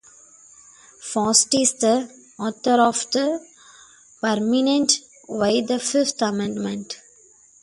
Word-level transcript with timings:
Fast 1.03 1.53
is 1.53 1.73
the 1.75 2.09
author 2.39 2.81
of 2.81 3.05
the 3.11 3.39
prominent 4.19 4.93
Why 5.27 5.61
the 5.61 5.77
Fifth 5.77 6.23
Amendment? 6.23 6.99